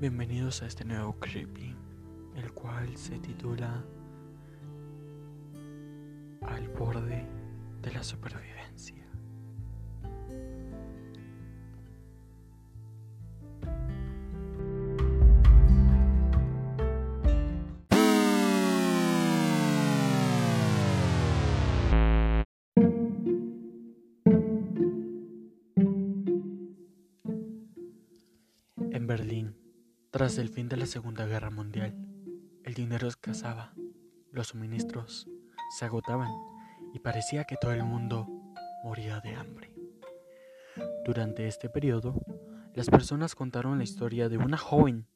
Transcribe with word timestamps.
Bienvenidos 0.00 0.62
a 0.62 0.66
este 0.66 0.82
nuevo 0.86 1.12
creepy, 1.20 1.76
el 2.34 2.52
cual 2.54 2.96
se 2.96 3.18
titula 3.18 3.84
Al 6.40 6.68
borde 6.68 7.26
de 7.82 7.92
la 7.92 8.02
supervivencia. 8.02 9.04
En 28.92 29.06
Berlín, 29.06 29.59
tras 30.10 30.38
el 30.38 30.48
fin 30.48 30.68
de 30.68 30.76
la 30.76 30.86
Segunda 30.86 31.24
Guerra 31.26 31.50
Mundial, 31.50 31.94
el 32.64 32.74
dinero 32.74 33.06
escasaba, 33.06 33.72
los 34.32 34.48
suministros 34.48 35.28
se 35.78 35.84
agotaban 35.84 36.28
y 36.92 36.98
parecía 36.98 37.44
que 37.44 37.56
todo 37.56 37.72
el 37.72 37.84
mundo 37.84 38.26
moría 38.82 39.20
de 39.20 39.36
hambre. 39.36 39.72
Durante 41.04 41.46
este 41.46 41.68
periodo, 41.68 42.20
las 42.74 42.88
personas 42.88 43.36
contaron 43.36 43.78
la 43.78 43.84
historia 43.84 44.28
de 44.28 44.38
una 44.38 44.56
joven 44.56 45.06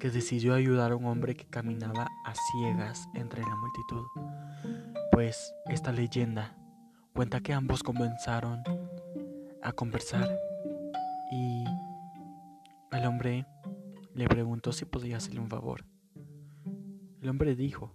que 0.00 0.08
decidió 0.08 0.54
ayudar 0.54 0.92
a 0.92 0.96
un 0.96 1.04
hombre 1.04 1.34
que 1.34 1.46
caminaba 1.46 2.08
a 2.24 2.34
ciegas 2.34 3.06
entre 3.14 3.42
la 3.42 3.54
multitud, 3.54 4.06
pues 5.12 5.52
esta 5.66 5.92
leyenda 5.92 6.56
cuenta 7.12 7.40
que 7.40 7.52
ambos 7.52 7.82
comenzaron 7.82 8.62
a 9.62 9.72
conversar 9.72 10.38
y 11.32 11.64
el 12.92 13.04
hombre 13.04 13.46
le 14.18 14.26
preguntó 14.26 14.72
si 14.72 14.84
podía 14.84 15.18
hacerle 15.18 15.38
un 15.38 15.48
favor. 15.48 15.84
El 17.22 17.28
hombre 17.28 17.54
dijo, 17.54 17.92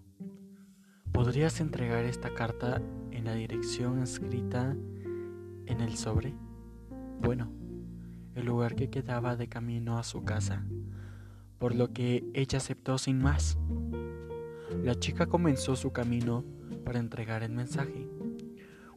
¿podrías 1.12 1.60
entregar 1.60 2.06
esta 2.06 2.34
carta 2.34 2.82
en 3.12 3.26
la 3.26 3.34
dirección 3.34 4.02
escrita 4.02 4.74
en 5.66 5.82
el 5.82 5.98
sobre? 5.98 6.34
Bueno, 7.22 7.52
el 8.36 8.46
lugar 8.46 8.76
que 8.76 8.90
quedaba 8.90 9.36
de 9.36 9.50
camino 9.50 9.98
a 9.98 10.04
su 10.04 10.24
casa, 10.24 10.66
por 11.60 11.76
lo 11.76 11.92
que 11.92 12.24
ella 12.34 12.58
aceptó 12.58 12.98
sin 12.98 13.20
más. 13.20 13.58
La 14.82 14.96
chica 14.96 15.26
comenzó 15.26 15.76
su 15.76 15.92
camino 15.92 16.46
para 16.86 17.00
entregar 17.00 17.44
el 17.44 17.52
mensaje, 17.52 18.08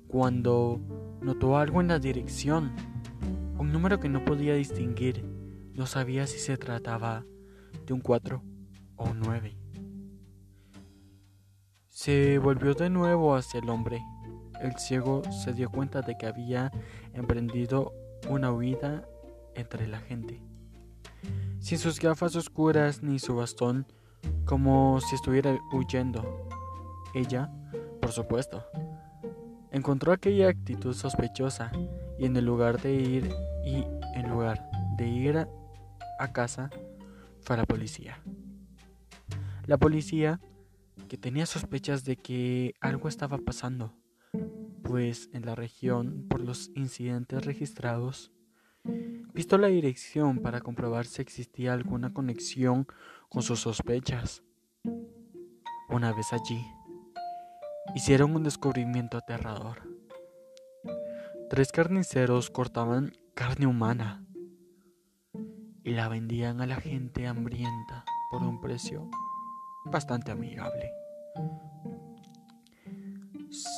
cuando 0.06 0.80
notó 1.22 1.58
algo 1.58 1.80
en 1.80 1.88
la 1.88 1.98
dirección, 1.98 2.70
un 3.58 3.72
número 3.72 3.98
que 3.98 4.08
no 4.08 4.24
podía 4.24 4.54
distinguir 4.54 5.35
no 5.76 5.84
sabía 5.84 6.26
si 6.26 6.38
se 6.38 6.56
trataba 6.56 7.26
de 7.84 7.92
un 7.92 8.00
4 8.00 8.42
o 8.96 9.04
un 9.04 9.20
9. 9.20 9.58
Se 11.88 12.38
volvió 12.38 12.72
de 12.74 12.88
nuevo 12.88 13.36
hacia 13.36 13.60
el 13.60 13.68
hombre. 13.68 14.00
El 14.62 14.74
ciego 14.78 15.22
se 15.30 15.52
dio 15.52 15.70
cuenta 15.70 16.00
de 16.00 16.16
que 16.16 16.26
había 16.26 16.72
emprendido 17.12 17.92
una 18.30 18.50
huida 18.52 19.06
entre 19.54 19.86
la 19.86 19.98
gente. 19.98 20.42
Sin 21.60 21.76
sus 21.76 22.00
gafas 22.00 22.36
oscuras 22.36 23.02
ni 23.02 23.18
su 23.18 23.36
bastón, 23.36 23.86
como 24.46 24.98
si 25.02 25.14
estuviera 25.14 25.58
huyendo. 25.72 26.48
Ella, 27.14 27.50
por 28.00 28.12
supuesto, 28.12 28.64
encontró 29.72 30.12
aquella 30.12 30.48
actitud 30.48 30.94
sospechosa 30.94 31.70
y 32.18 32.24
en 32.24 32.34
el 32.36 32.46
lugar 32.46 32.80
de 32.80 32.94
ir 32.94 33.30
y 33.62 33.84
en 34.14 34.30
lugar 34.30 34.70
de 34.96 35.06
ir 35.06 35.46
a 36.18 36.32
casa 36.32 36.70
fue 37.40 37.54
a 37.54 37.58
la 37.58 37.64
policía. 37.64 38.22
La 39.66 39.78
policía, 39.78 40.40
que 41.08 41.16
tenía 41.16 41.46
sospechas 41.46 42.04
de 42.04 42.16
que 42.16 42.74
algo 42.80 43.08
estaba 43.08 43.38
pasando, 43.38 43.94
pues 44.82 45.28
en 45.32 45.46
la 45.46 45.54
región, 45.54 46.26
por 46.28 46.40
los 46.40 46.70
incidentes 46.74 47.44
registrados, 47.44 48.32
visto 49.32 49.58
la 49.58 49.68
dirección 49.68 50.38
para 50.38 50.60
comprobar 50.60 51.06
si 51.06 51.22
existía 51.22 51.72
alguna 51.72 52.12
conexión 52.12 52.86
con 53.28 53.42
sus 53.42 53.60
sospechas. 53.60 54.42
Una 55.88 56.12
vez 56.12 56.32
allí, 56.32 56.64
hicieron 57.94 58.34
un 58.34 58.42
descubrimiento 58.44 59.18
aterrador. 59.18 59.82
Tres 61.48 61.70
carniceros 61.70 62.50
cortaban 62.50 63.12
carne 63.34 63.66
humana 63.66 64.25
y 65.86 65.92
la 65.92 66.08
vendían 66.08 66.60
a 66.60 66.66
la 66.66 66.80
gente 66.80 67.28
hambrienta 67.28 68.04
por 68.28 68.42
un 68.42 68.60
precio 68.60 69.08
bastante 69.84 70.32
amigable. 70.32 70.90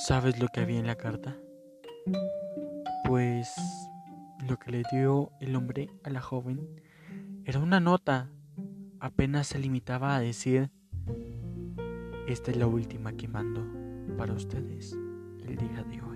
¿Sabes 0.07 0.41
lo 0.41 0.49
que 0.49 0.61
había 0.61 0.81
en 0.81 0.87
la 0.87 0.97
carta? 0.97 1.37
Pues 3.05 3.55
lo 4.49 4.59
que 4.59 4.71
le 4.71 4.83
dio 4.91 5.33
el 5.41 5.55
hombre 5.55 5.91
a 6.03 6.09
la 6.09 6.23
joven 6.23 6.81
era 7.45 7.61
una 7.61 7.79
nota. 7.79 8.31
Apenas 9.01 9.49
se 9.49 9.59
limitaba 9.59 10.17
a 10.17 10.21
decir, 10.21 10.71
esta 12.27 12.51
es 12.51 12.57
la 12.57 12.67
última 12.67 13.13
que 13.13 13.29
mando 13.29 13.67
para 14.17 14.33
ustedes 14.33 14.97
el 15.47 15.57
día 15.57 15.85
de 15.85 16.01
hoy. 16.01 16.08